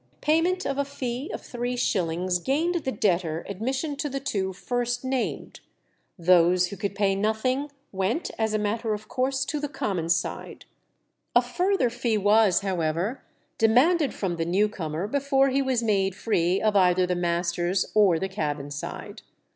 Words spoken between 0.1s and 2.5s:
Payment of a fee of 3_s._